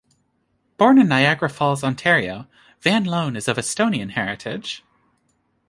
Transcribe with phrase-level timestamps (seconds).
[0.77, 2.47] Born in Niagara Falls, Ontario,
[2.79, 4.83] Van Loan is of Estonian heritage.